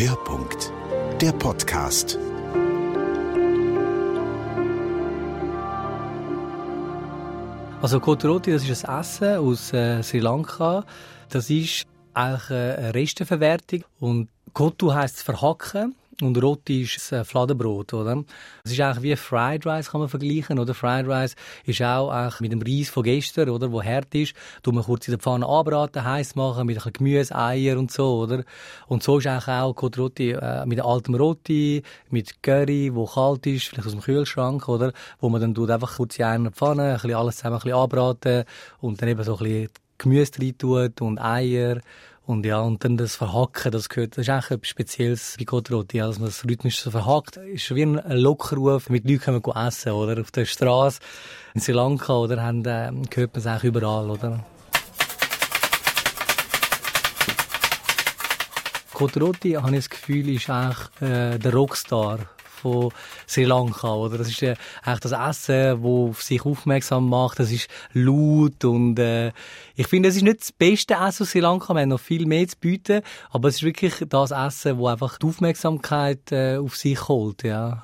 [0.00, 0.72] Hörpunkt,
[1.20, 2.16] der Podcast.
[7.82, 10.84] Also Kotoroti, das ist ein Essen aus äh, Sri Lanka.
[11.30, 11.84] Das ist
[12.14, 18.24] eigentlich eine Resteverwertung und Kotu heisst verhacken und Roti ist ein Fladenbrot, oder?
[18.64, 20.74] Es ist eigentlich wie Fried Rice, kann man vergleichen, oder?
[20.74, 23.70] Fried Rice ist auch eigentlich mit dem Reis von gestern, oder?
[23.70, 24.34] Wo hart ist.
[24.62, 27.92] Tut man kurz in der Pfanne anbraten, heiß machen, mit ein bisschen Gemüse, Eier und
[27.92, 28.42] so, oder?
[28.88, 33.68] Und so ist eigentlich auch Roti, äh, mit altem Roti, mit Curry, wo kalt ist,
[33.68, 34.92] vielleicht aus dem Kühlschrank, oder?
[35.20, 37.78] Wo man dann tut einfach kurz in einer Pfanne, ein bisschen alles zusammen ein bisschen
[37.78, 38.44] anbraten
[38.80, 41.80] und dann eben so ein bisschen Gemüse rein tut und Eier
[42.28, 45.96] und ja, und dann das Verhacken, das gehört, das ist eigentlich etwas Spezielles bei Kotroti,
[45.96, 49.92] ja, dass man das rhythmisch so verhackt, ist wie ein Lockruf, mit Leuten können essen,
[49.92, 50.20] oder?
[50.20, 51.00] Auf der Straße
[51.54, 52.42] in Sri Lanka, oder?
[52.42, 54.44] Haben, äh, hört man es eigentlich überall, oder?
[58.92, 62.18] Kotroti, habe ich das Gefühl, ist eigentlich äh, der Rockstar
[62.58, 62.90] von
[63.26, 64.18] Sri Lanka, oder?
[64.18, 67.38] Das ist äh, eigentlich das Essen, wo auf sich aufmerksam macht.
[67.38, 69.32] Das ist laut und äh,
[69.74, 71.74] ich finde, es ist nicht das beste Essen aus Sri Lanka.
[71.74, 75.18] Wir haben noch viel mehr zu bieten, aber es ist wirklich das Essen, wo einfach
[75.18, 77.82] die Aufmerksamkeit äh, auf sich holt, ja.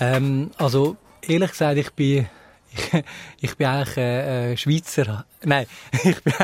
[0.00, 2.28] Ähm, also ehrlich gesagt, ich bin
[2.72, 3.04] ich,
[3.40, 5.24] ich bin eigentlich äh, äh, Schweizer.
[5.44, 5.66] Nein,
[6.04, 6.34] ich bin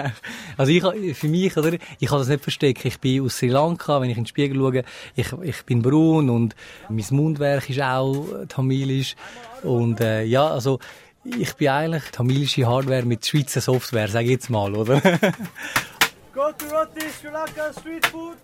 [0.56, 2.88] also ich, für mich, oder, ich kann das nicht verstecken.
[2.88, 4.84] Ich bin aus Sri Lanka, wenn ich in den Spiegel schaue,
[5.16, 6.54] ich, ich bin braun und
[6.88, 9.16] mein Mundwerk ist auch tamilisch.
[9.62, 10.78] Und äh, ja, also
[11.24, 15.00] ich bin eigentlich tamilische Hardware mit Schweizer Software, sage ich jetzt mal, oder?
[16.34, 18.36] Go to Roti, Sri Lanka Street Food.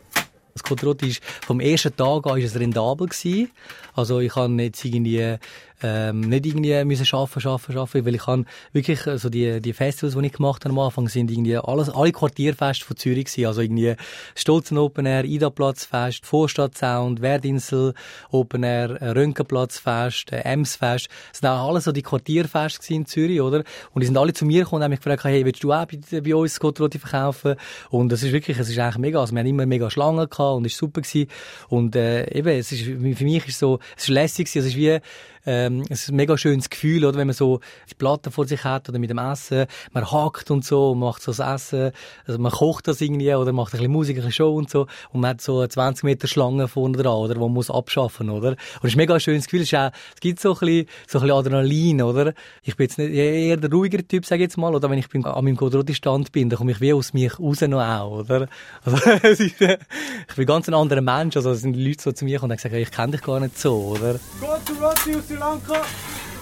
[0.55, 3.51] Das Kotrot ist vom ersten Tag an ist es rendabel gewesen.
[3.95, 5.37] Also ich habe jetzt irgendwie
[5.83, 10.17] ähm, nicht irgendwie müssen schaffen, schaffen, schaffen, weil ich habe wirklich also die die Festivals,
[10.17, 13.47] die ich gemacht habe am Anfang, sind irgendwie alles alle Quartierfeste von Zürich gewesen.
[13.47, 13.95] Also irgendwie
[14.35, 17.95] Stolzen Open Air, Ida Platzfest, Vorstadt Sound, Werdinsel
[18.31, 21.09] Open Air, Röntgenplatzfest, Emsfest.
[21.31, 23.65] Das sind auch alles so die Quartierfeste in Zürich, oder?
[23.93, 25.87] Und die sind alle zu mir gekommen und haben mich gefragt, hey, willst du auch
[25.87, 27.57] bei, bei uns Kotroti verkaufen?
[27.91, 30.57] Und das ist wirklich, es ist eigentlich mega, also wir haben immer mega Schlangen gehabt
[30.57, 31.29] und es war super gewesen.
[31.69, 34.77] Und äh, eben, es ist, für mich ist so, es ist lässig gewesen, es ist
[34.77, 35.01] wie,
[35.47, 38.65] ähm, es ist ein mega schönes Gefühl, oder, wenn man so die Platte vor sich
[38.65, 41.93] hat oder mit dem Essen, man hakt und so, und macht so das Essen,
[42.27, 44.87] also man kocht das irgendwie oder macht ein bisschen Musik, ein bisschen Show und so
[45.13, 48.31] und man hat so eine 20 Meter Schlange vorne dran, oder, wo man muss abschaffen,
[48.31, 48.51] oder?
[48.51, 51.19] Und es ist ein mega schönes Gefühl, es, auch, es gibt so ein bisschen, so
[51.19, 52.35] ein bisschen Adrenalin, oder?
[52.63, 55.09] Ich bin jetzt nicht, eher der ruhigere Typ, sag ich jetzt mal, oder wenn ich
[55.09, 58.49] bin, an meinem Kodroti-Stand bin, dann komme ich wie aus mir raus noch auch, oder?
[58.85, 58.97] Also,
[59.45, 62.75] ich bin ganz ein anderer Mensch, also sind Leute so zu mir gekommen und gesagt,
[62.75, 64.19] ich kenne dich gar nicht so, oder?
[64.41, 65.81] Kodroti aus Sri Lanka,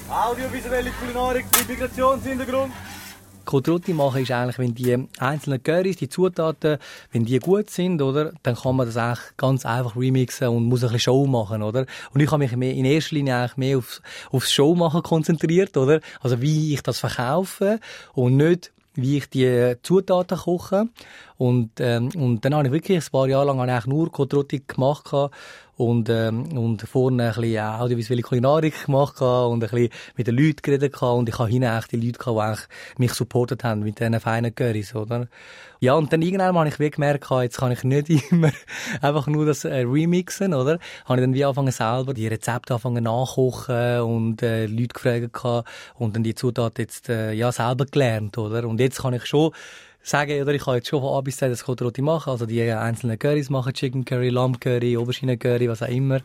[0.09, 2.73] audiovisuelle Kulinarik, Migrationshintergrund.
[3.45, 6.79] Kotroti machen ist eigentlich, wenn die einzelnen Currys, die Zutaten,
[7.13, 10.83] wenn die gut sind, oder, dann kann man das eigentlich ganz einfach remixen und muss
[10.85, 11.85] ein bisschen Show machen, oder?
[12.15, 14.01] Und ich habe mich mehr, in erster Linie eigentlich mehr aufs,
[14.31, 16.01] aufs Show machen konzentriert, oder?
[16.23, 17.81] Also wie ich das verkaufe
[18.15, 20.89] und nicht wie ich die Zutaten koche.
[21.37, 25.13] Und, ähm, und dann habe ich wirklich ein paar Jahre lang eigentlich nur Kotroti gemacht
[25.79, 30.61] und, ähm, und vorne ein bisschen audiovisuelle Kulinarik gemacht und ein bisschen mit den Leuten
[30.61, 34.19] geredet und ich habe hinten echt die Leute gehabt, die mich supportet haben mit diesen
[34.19, 35.29] feinen Currys, oder?
[35.81, 38.51] Ja, und dann irgendwann habe ich wie gemerkt, jetzt kann ich nicht immer
[39.01, 40.81] einfach nur das äh, remixen, oder?
[41.05, 46.17] Habe ich dann wie angefangen selber die Rezepte anfangen nachkochen und äh, Leute gefragt und
[46.17, 48.67] dann die Zutaten jetzt äh, ja selber gelernt, oder?
[48.67, 49.53] Und jetzt kann ich schon
[50.09, 52.63] sagen, oder ich kann jetzt schon von A bis Z das Kotroti machen, also die
[52.63, 56.21] einzelnen Currys machen, Chicken Curry, Lamb Curry, Aubergine Curry, was auch immer.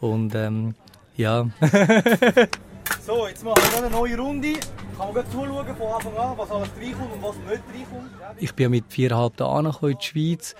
[0.00, 0.74] Und ähm,
[1.16, 1.46] ja.
[3.06, 4.54] so, jetzt machen wir eine neue Runde.
[4.96, 8.10] Kann man zuschauen von Anfang an, was alles reinkommt und was nicht reinkommt.
[8.38, 10.54] Ich bin mit viereinhalb Jahren in die Schweiz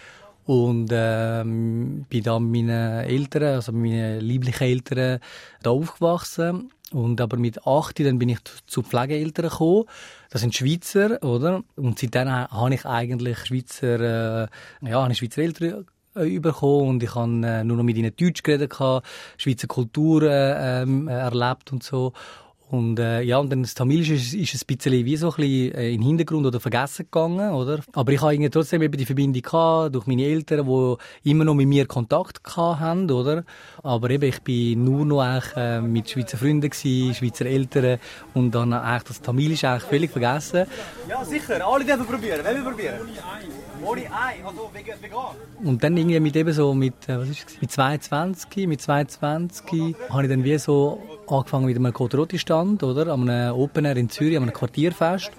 [0.49, 5.21] und ähm, bin da mit meinen Eltern, also mit meinen lieblichen Eltern,
[5.63, 6.73] da aufgewachsen.
[6.91, 9.85] Und aber mit acht dann bin ich zu Pflegeeltern gekommen.
[10.31, 11.63] Das sind Schweizer, oder?
[11.77, 15.85] Und seitdem habe ich eigentlich Schweizer, äh, ja, habe ich Schweizer Eltern
[16.15, 18.75] äh, bekommen und ich habe äh, nur noch mit ihnen Deutsch geredet,
[19.37, 22.15] Schweizer Kultur äh, ähm, erlebt und so.
[22.71, 25.75] Und äh, ja, und dann das Tamilische ist, ist ein bisschen wie so ein bisschen
[25.75, 27.81] äh, in den Hintergrund oder vergessen gegangen, oder?
[27.95, 31.55] Aber ich habe irgendwie trotzdem eben die Verbindung gehabt, durch meine Eltern, die immer noch
[31.55, 33.45] mit mir Kontakt gehabt haben, oder?
[33.83, 37.99] Aber eben, ich bin nur noch eigentlich, äh, mit Schweizer Freunden gewesen, Schweizer Eltern
[38.35, 40.67] und dann eigentlich das Tamilische eigentlich völlig vergessen.
[41.09, 41.67] Ja, sicher.
[41.67, 42.45] Alle dürfen probieren.
[42.45, 43.01] Wollen wir probieren?
[43.83, 45.37] Ohne Ei, also vegan.
[45.65, 50.23] Und dann irgendwie mit eben so, mit, äh, was ist mit 22, mit 22 habe
[50.25, 53.13] ich dann wie so angefangen mit einem Kotroti-Stand, oder?
[53.13, 55.31] An einem Open Air in Zürich, an einem Quartierfest.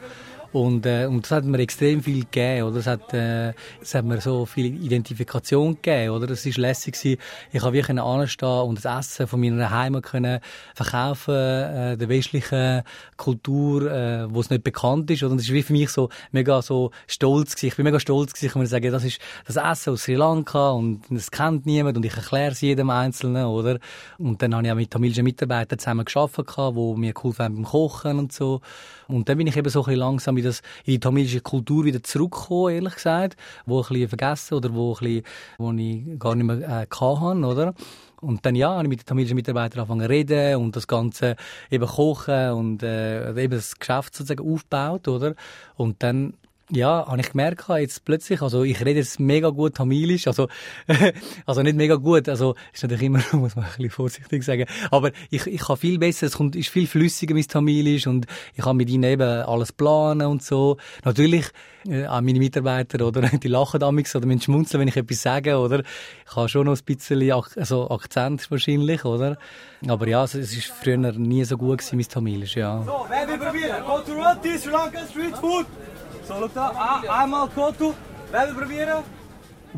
[0.51, 2.77] Und, äh, und das hat mir extrem viel gegeben, oder?
[2.77, 6.29] Es hat, äh, es hat mir so viel Identifikation gegeben, oder?
[6.31, 7.21] Es war lässig gewesen.
[7.51, 10.39] Ich habe wirklich anstehen und das Essen von meiner Heimat können
[10.73, 12.83] verkaufen, äh, der westlichen
[13.17, 15.33] Kultur, äh, wo es nicht bekannt ist, oder?
[15.33, 17.67] Und es wie für mich so mega so stolz gewesen.
[17.67, 20.71] Ich bin mega stolz gewesen, ich kann sagen, das ist das Essen aus Sri Lanka
[20.71, 23.79] und das kennt niemand und ich erkläre es jedem Einzelnen, oder?
[24.17, 27.65] Und dann habe ich auch mit tamilischen Mitarbeitern zusammen gearbeitet, die mir geholfen haben beim
[27.65, 28.61] Kochen und so.
[29.09, 31.83] Und dann bin ich eben so ein bisschen langsam in, das, in die tamilische Kultur
[31.83, 35.23] wieder zurückgekommen, ehrlich gesagt, wo ich ein bisschen vergessen oder wo, ein bisschen,
[35.57, 37.73] wo ich gar nicht mehr äh, hatte, oder?
[38.21, 41.35] Und dann ja, habe ich mit den tamilischen Mitarbeitern angefangen zu reden und das Ganze
[41.71, 45.35] eben kochen und äh, eben das Geschäft sozusagen aufgebaut, oder?
[45.75, 46.33] Und dann
[46.71, 50.47] ja, habe ich gemerkt, jetzt plötzlich, also ich rede jetzt mega gut Tamilisch, also,
[51.45, 55.11] also nicht mega gut, also ist natürlich immer, muss man ein bisschen vorsichtig sagen, aber
[55.29, 58.77] ich, ich kann viel besser, es kommt, ist viel flüssiger mit Tamilisch und ich kann
[58.77, 60.77] mit ihnen eben alles planen und so.
[61.03, 61.47] Natürlich,
[61.87, 65.57] äh, auch meine Mitarbeiter, oder, die lachen damals oder müssen schmunzeln, wenn ich etwas sage,
[65.57, 65.81] oder.
[66.27, 69.37] Ich habe schon noch ein bisschen, also Akzent wahrscheinlich, oder.
[69.87, 72.83] Aber ja, es ist früher nie so gut gewesen, mit Tamilisch, ja.
[72.83, 73.83] So, wer will probieren?
[73.85, 75.65] Go to Roti, Sri Lanka Street Food.
[76.29, 77.91] So, da, einmal Kotu.
[78.29, 79.03] Wer will probieren?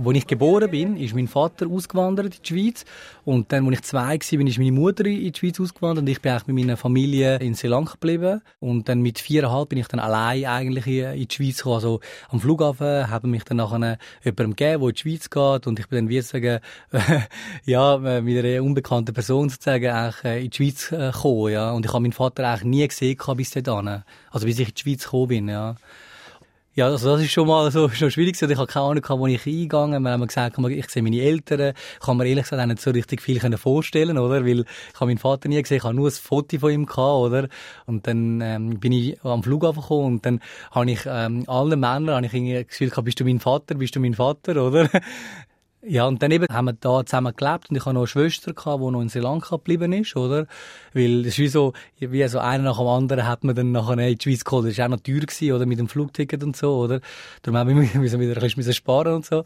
[0.06, 2.84] Als ich geboren bin, ist mein Vater ausgewandert in die Schweiz.
[3.24, 6.02] Und dann, als ich zwei war, bin, ist meine Mutter in die Schweiz ausgewandert.
[6.02, 8.42] Und ich bin eigentlich mit meiner Familie in Sri Lanka geblieben.
[8.60, 11.76] Und dann mit viereinhalb bin ich dann allein eigentlich in die Schweiz gekommen.
[11.76, 15.68] Also am Flughafen haben mich dann nachher jemandem gegeben, der in die Schweiz geht.
[15.68, 16.60] Und ich bin dann, wie sagen,
[17.64, 21.72] ja, mit einer unbekannten Person sozusagen eigentlich in die Schweiz gekommen, ja.
[21.72, 24.04] Und ich habe meinen Vater eigentlich nie gesehen bis dahin.
[24.32, 25.78] Also bis ich in die Schweiz gekommen bin, ja.
[26.74, 28.50] Ja, also das ist schon mal so schon schwierig gewesen.
[28.50, 30.02] Ich habe keine Ahnung, wo ich eingegangen.
[30.04, 31.74] Wir haben gesagt, ich sehe meine Eltern.
[31.76, 34.46] Ich kann mir ehrlich gesagt auch nicht so richtig viel vorstellen, oder?
[34.46, 35.78] Weil ich habe meinen Vater nie gesehen.
[35.78, 37.50] Ich habe nur ein Foto von ihm gehabt, oder?
[37.88, 40.40] Und dann ähm, bin ich am Flughafen gekommen und dann
[40.72, 44.00] habe ich ähm, allen Männern habe ich irgendwie das bist du mein Vater, bist du
[44.00, 44.90] mein Vater, oder?
[45.84, 48.54] Ja, und dann eben haben wir da zusammen gelebt und ich hatte noch eine Schwester,
[48.54, 50.46] gehabt, die noch in Sri Lanka geblieben ist, oder?
[50.94, 53.98] Weil es ist wie so, wie so einer nach dem anderen hat man dann nachher
[53.98, 54.68] in die Schweiz geholt.
[54.70, 55.66] Das war auch noch teuer gewesen, oder?
[55.66, 57.02] Mit dem Flugticket und so, oder?
[57.42, 59.44] Darum haben wir wieder ein bisschen sparen und so.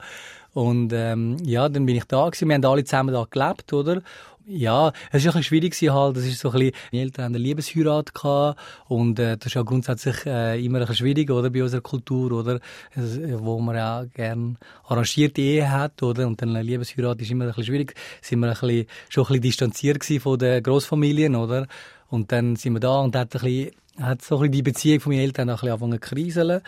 [0.54, 2.50] Und, ähm, ja, dann bin ich da gewesen.
[2.50, 4.02] Wir haben alle zusammen da gelebt, oder?
[4.48, 6.18] Ja, es ist ein bisschen schwierig halt.
[6.18, 9.56] Das ist so ein bisschen, meine Eltern haben eine Liebesheirat gehabt und äh, das ist
[9.56, 12.60] ja grundsätzlich äh, immer ein bisschen schwierig, oder, bei unserer Kultur, oder,
[12.96, 17.46] also, wo man ja gern arrangierte Ehe hat, oder, und dann eine Liebesheirat ist immer
[17.46, 17.96] ein bisschen schwierig.
[18.22, 21.66] Sind wir ein bisschen, schon ein bisschen distanziert gewesen von den Großfamilien, oder,
[22.10, 25.00] und dann sind wir da und hat ein bisschen, hat so ein bisschen die Beziehung
[25.00, 26.62] von meinen Eltern ein bisschen angefangen zu kriseln.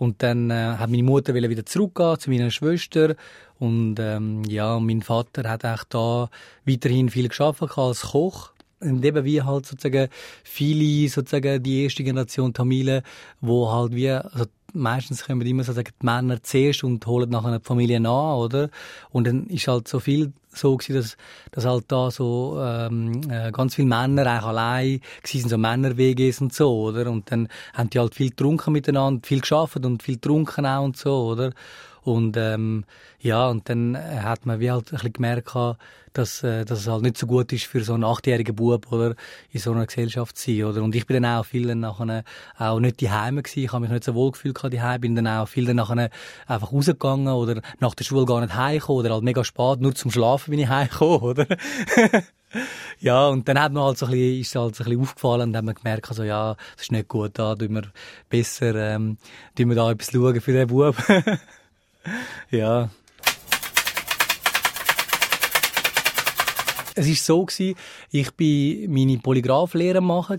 [0.00, 3.16] Und dann äh, hat meine Mutter wieder zurückgehen zu meiner Schwester
[3.58, 6.30] und ähm, ja, mein Vater hat auch da
[6.64, 8.52] weiterhin viel geschafft als Koch.
[8.80, 10.08] Und eben wie halt sozusagen
[10.42, 13.02] viele, sozusagen die erste Generation Tamilen,
[13.42, 17.58] wo halt wie, also meistens kommen immer so sagen, die Männer zuerst und holen nachher
[17.58, 18.70] die Familie nach, oder?
[19.10, 21.16] Und dann ist halt so viel so gewesen, dass,
[21.52, 26.52] dass halt da so ähm, äh, ganz viele Männer eigentlich allein sind, so Männer-WGs und
[26.52, 27.10] so, oder?
[27.10, 30.96] Und dann haben die halt viel getrunken miteinander, viel geschafft und viel getrunken auch und
[30.96, 31.52] so, oder?
[32.02, 32.84] Und ähm,
[33.20, 35.54] ja, und dann hat man wie halt ein bisschen gemerkt,
[36.12, 39.14] dass, äh, dass es halt nicht so gut ist für so einen achtjährigen Bub oder
[39.50, 40.64] in so einer Gesellschaft zu sein.
[40.64, 40.82] Oder?
[40.82, 42.24] Und ich bin dann auch viel dann nachher
[42.58, 43.60] auch nicht daheim gewesen.
[43.60, 45.00] Ich habe mich nicht so wohl gefühlt daheim.
[45.00, 46.10] Bin dann auch viel dann nachher
[46.46, 50.10] einfach rausgegangen oder nach der Schule gar nicht heimgekommen oder halt mega spät, nur zum
[50.10, 51.46] Schlafen bin ich heimgekommen, oder?
[52.98, 55.02] ja, und dann hat man halt so ein bisschen, ist es halt so ein bisschen
[55.02, 57.82] aufgefallen und dann haben wir gemerkt, also ja, das ist nicht gut, da tun wir
[58.28, 59.18] besser, ähm,
[59.56, 60.96] tun wir da etwas schauen für den Bub.
[62.50, 62.90] ja.
[66.94, 67.46] Es war so
[68.10, 70.38] ich bin meine Polygraphlehre machen.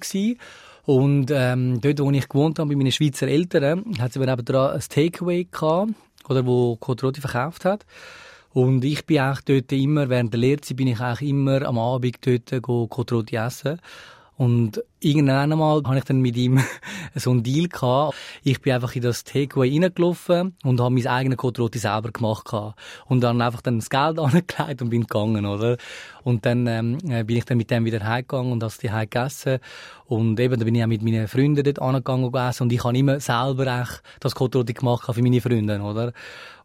[0.83, 4.55] Und ähm, dort, wo ich gewohnt habe, bei meinen Schweizer Eltern, hat sie mir eben
[4.55, 5.93] ein Takeaway gehabt,
[6.27, 7.85] oder wo Cotroti verkauft hat.
[8.53, 12.17] Und ich bin eigentlich dort immer, während der Lehrzeit bin ich eigentlich immer am Abend
[12.25, 13.79] dort Cotroti essen.
[14.41, 16.59] Und irgendwann einmal habe ich dann mit ihm
[17.15, 18.17] so einen Deal gehabt.
[18.41, 22.79] Ich bin einfach in das Takeaway reingelaufen und habe mein eigenes Kotroti selber gemacht gehabt.
[23.05, 25.77] Und dann einfach dann das Geld angelegt und bin gegangen, oder?
[26.23, 29.07] Und dann ähm, äh, bin ich dann mit dem wieder heimgegangen und habe die heim
[29.07, 29.59] gegessen.
[30.07, 32.63] Und eben, dann bin ich auch mit meinen Freunden dort angegangen und gegessen.
[32.63, 36.13] Und ich habe immer selber echt das Kotroti gemacht für meine Freunde, oder?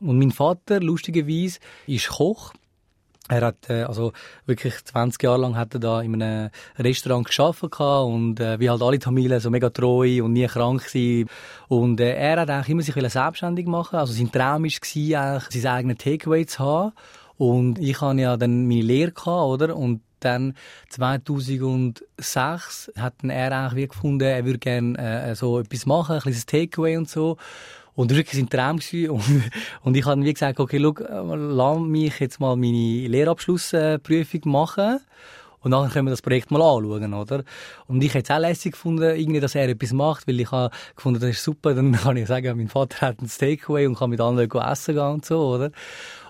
[0.00, 2.54] Und mein Vater, lustigerweise, ist Koch.
[3.28, 4.12] Er hat äh, also
[4.46, 8.82] wirklich 20 Jahre lang hat er da in einem Restaurant geschafft und äh, wie halt
[8.82, 11.28] alle Familien so mega treu und nie krank gewesen.
[11.68, 15.66] und äh, er hat eigentlich immer sich selbstständig machen also sein Traum war eigentlich sein
[15.66, 16.92] eigenes Takeaway zu haben
[17.36, 20.54] und ich hatte ja dann meine Lehre gehabt, oder und dann
[20.90, 26.46] 2006 hat er eigentlich wie gefunden, er würde gerne äh, so etwas machen, ein kleines
[26.46, 27.36] Takeaway und so.
[27.96, 28.76] Und wirklich sein Traum.
[29.08, 29.50] Und,
[29.82, 30.94] und ich habe wie gesagt, okay, schau,
[31.34, 35.00] lass mich jetzt mal meine Lehrabschlussprüfung machen.
[35.66, 37.42] Und dann können wir das Projekt mal anschauen, oder?
[37.88, 40.72] Und ich hätte es auch lässig gefunden, irgendwie, dass er etwas macht, weil ich habe
[40.94, 44.10] gefunden, das ist super, dann kann ich sagen, mein Vater hat ein Takeaway und kann
[44.10, 45.72] mit anderen essen gehen und so, oder?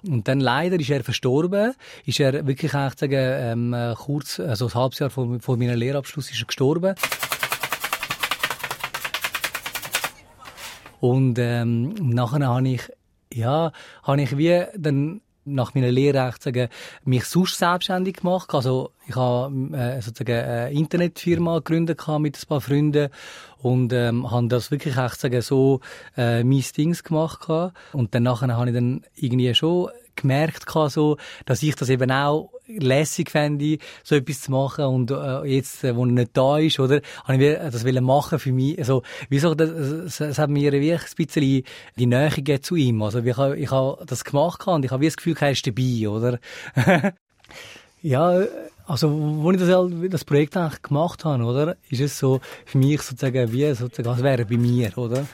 [0.08, 1.74] Und dann leider ist er verstorben,
[2.06, 6.30] ist er wirklich eigentlich sagen, ähm, kurz, also ein halbes Jahr vor, vor meinem Lehrabschluss
[6.30, 6.94] ist er gestorben.
[11.00, 12.90] Und ähm, nachher habe ich,
[13.32, 13.72] ja,
[14.02, 16.68] habe ich wie dann nach meiner Lehre sagen,
[17.04, 18.52] mich sonst selbstständig gemacht.
[18.52, 23.10] Also ich habe äh, sozusagen eine Internetfirma gegründet mit ein paar Freunden
[23.58, 25.80] und ähm, habe das wirklich echt sagen, so
[26.16, 27.48] äh, mein Dings gemacht.
[27.92, 32.50] Und dann nachher habe ich dann irgendwie schon gemerkt, so, dass ich das eben auch
[32.66, 34.84] lässig fände, so etwas zu machen.
[34.84, 38.38] Und äh, jetzt, äh, wo er nicht da ist, oder, habe ich das wollen machen
[38.38, 38.78] für mich.
[38.78, 41.64] Also, wieso, das, das, das hat mir wirklich ein bisschen
[41.96, 43.02] die Nähe gegeben zu ihm.
[43.02, 46.08] Also, ich habe, ich habe das gemacht und ich habe das Gefühl, er ist dabei,
[46.08, 46.38] oder?
[48.02, 48.42] ja,
[48.86, 53.02] also, als ich das, das Projekt eigentlich gemacht habe, oder, ist es so für mich
[53.02, 55.26] sozusagen wie, sozusagen, als wäre er bei mir, oder?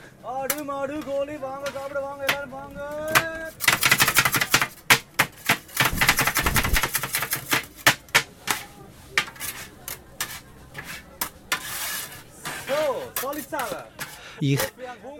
[14.40, 14.61] Ich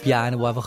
[0.03, 0.65] bin einer, der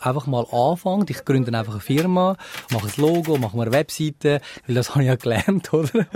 [0.00, 1.10] einfach mal anfängt.
[1.10, 2.36] Ich gründe einfach eine Firma,
[2.70, 6.06] mache ein Logo, mache mir eine Webseite, weil das habe ich ja gelernt, oder?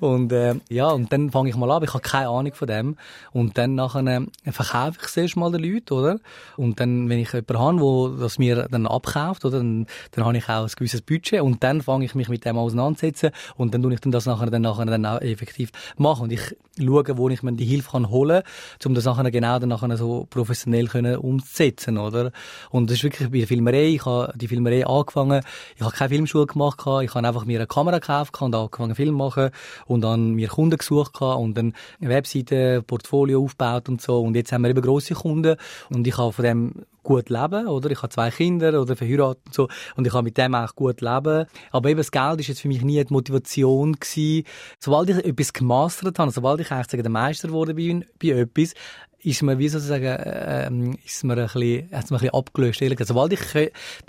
[0.00, 1.82] Und äh, ja, und dann fange ich mal an.
[1.82, 2.96] Ich habe keine Ahnung von dem.
[3.32, 6.18] Und dann nachher äh, verkaufe ich es erst mal den Leuten, oder?
[6.56, 10.36] Und dann, wenn ich jemanden habe, wo das mir dann abkauft, oder, dann, dann habe
[10.36, 13.82] ich auch ein gewisses Budget und dann fange ich mich mit dem auseinandersetzen und dann
[13.82, 16.24] tue ich das nachher dann, nachher dann auch effektiv machen.
[16.24, 19.58] Und ich schaue, wo ich mir die Hilfe kann holen kann, um das nachher genau
[19.58, 22.32] dann nachher so professionell können umzusetzen, oder?
[22.70, 25.42] Und das ist wirklich bei der Filmerei, ich habe die Filmerei angefangen,
[25.76, 29.14] ich habe keine Filmschule gemacht, ich habe einfach mir eine Kamera gekauft und angefangen Film
[29.14, 29.50] machen
[29.86, 34.52] und dann mir Kunden gesucht und dann eine Webseite, Portfolio aufgebaut und so und jetzt
[34.52, 35.56] haben wir eben grosse Kunden
[35.90, 36.72] und ich habe von dem
[37.06, 37.90] gut leben, oder?
[37.90, 41.00] Ich habe zwei Kinder oder verheiratet und so und ich kann mit dem auch gut
[41.00, 41.46] leben.
[41.70, 44.44] Aber eben das Geld ist jetzt für mich nie die Motivation gewesen.
[44.80, 48.74] Sobald ich etwas gemastert habe, sobald ich eigentlich der Meister geworden bin bei etwas,
[49.26, 53.00] ist mir wie sozusagen, ähm, ist mir ein bisschen, hat mir ein bisschen abgelöst, ehrlich.
[53.04, 53.40] Sobald ich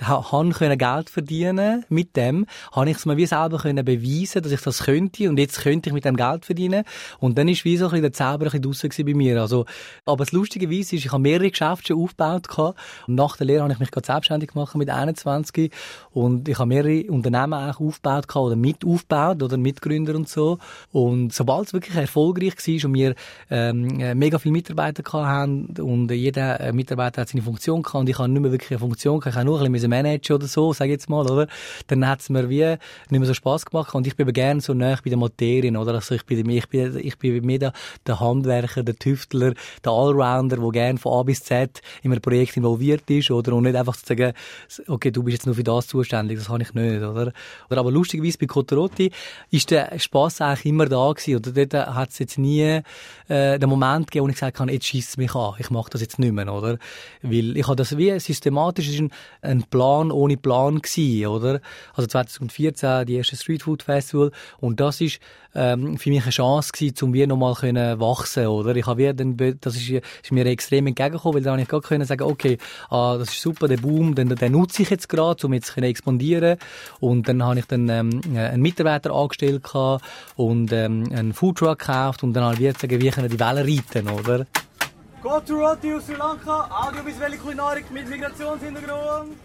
[0.04, 4.52] han können Geld verdienen mit dem, habe ich es mir wie selber können beweisen, dass
[4.52, 6.84] ich das könnte und jetzt könnte ich mit dem Geld verdienen
[7.20, 9.42] und dann ist wie so ein bisschen der Zauber ein bisschen draussen bei mir.
[9.42, 9.66] Also,
[10.06, 13.64] aber das Lustigerweise ist, ich habe mehrere Geschäfte schon aufgebaut gehabt und nach der Lehre
[13.64, 15.72] habe ich mich gerade selbstständig gemacht mit 21
[16.12, 20.60] und ich habe mehrere Unternehmen auch aufgebaut gehabt oder mit aufgebaut oder Mitgründer und so
[20.92, 23.16] und sobald es wirklich erfolgreich war und wir
[23.50, 28.18] ähm, mega viele Mitarbeiter haben und jeder äh, Mitarbeiter hat seine Funktion gehabt und ich
[28.18, 30.74] habe nicht mehr wirklich eine Funktion gehabt, ich habe nur ein bisschen managen oder so,
[30.74, 31.48] sage ich jetzt mal, oder?
[31.88, 34.62] Dann hat es mir wie nicht mehr so Spaß gemacht und ich bin aber gerne
[34.62, 35.94] so nah bei den Materien, oder?
[35.94, 37.74] Also ich bin, ich bin, ich bin mir der,
[38.06, 42.58] der Handwerker, der Tüftler, der Allrounder, der gerne von A bis Z in einem Projekt
[42.58, 43.54] involviert ist, oder?
[43.54, 44.34] Und nicht einfach zu sagen,
[44.88, 47.34] okay, du bist jetzt nur für das zuständig, das habe ich nicht, oder?
[47.70, 49.12] oder aber lustigerweise bei Cotorotti
[49.52, 51.66] ist der Spass eigentlich immer da gewesen, oder?
[51.66, 52.82] Dort hat es jetzt nie
[53.28, 56.02] äh, den Moment gegeben, wo ich gesagt habe, jetzt schießt mich an, ich mache das
[56.02, 56.78] jetzt nicht mehr, oder?
[57.22, 61.62] Weil ich habe das wie systematisch, ist ein, ein Plan ohne Plan gewesen, oder?
[61.94, 65.20] Also 2014 die erste Street Food Festival und das ist
[65.58, 68.76] ähm, für mich eine Chance gewesen, um wie nochmal können wachsen, oder?
[68.76, 72.06] Ich habe dann, das ist, ist mir extrem entgegengekommen, weil dann habe ich gerade können
[72.06, 72.58] sagen, okay,
[72.90, 75.88] ah, das ist super, der Boom, den, den nutze ich jetzt gerade, um jetzt können
[75.88, 76.58] expandieren
[77.00, 79.64] und dann habe ich dann ähm, einen Mitarbeiter angestellt
[80.36, 83.68] und ähm, einen Foodtruck gekauft und dann habe ich wie, sagen, wie können die Wellen
[83.68, 84.46] reiten, oder?
[85.28, 89.36] Go to Roti aus Sri Lanka, audiovisuelle Kulinarik mit Migrationshintergrund.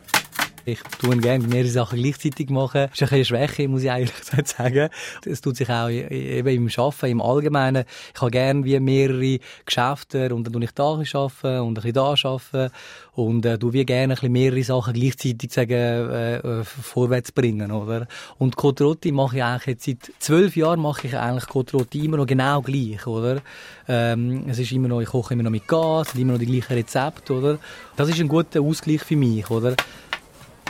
[0.65, 2.89] Ich tue gerne mehrere Sachen gleichzeitig machen.
[2.89, 4.13] Das ist ein bisschen Schwäche, muss ich eigentlich
[4.45, 4.91] sagen.
[5.25, 7.85] Es tut sich auch eben im Arbeiten, im Allgemeinen.
[8.15, 11.93] Ich habe gerne wie mehrere Geschäfte und dann tue ich da arbeiten und ein bisschen
[11.95, 12.73] da arbeiten
[13.15, 17.73] und äh, du wie gerne ein bisschen mehrere Sachen gleichzeitig sagen, äh, äh, vorwärts bringen,
[17.73, 18.07] oder?
[18.39, 22.27] Und Kotroti mache ich eigentlich jetzt seit zwölf Jahren mache ich eigentlich Kotroti immer noch
[22.27, 23.43] genau gleich, oder?
[23.89, 26.75] Ähm, es ist immer noch, ich koche immer noch mit Gas, immer noch die gleichen
[26.75, 27.59] Rezepte, oder?
[27.97, 29.75] Das ist ein guter Ausgleich für mich, oder?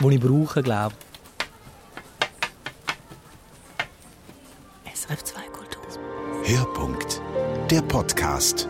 [0.01, 0.95] Die ich brauche, glaube
[4.93, 5.83] SRF 2 Kultur.
[6.43, 7.21] Hörpunkt.
[7.69, 8.67] Der Podcast.